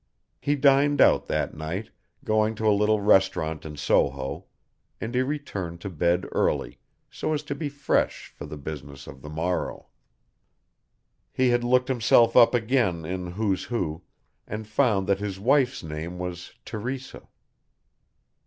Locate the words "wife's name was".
15.39-16.55